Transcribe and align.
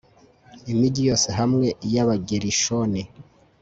imigi 0.71 1.01
yose 1.09 1.29
hamwe 1.39 1.67
y'abagerishoni 1.93 3.01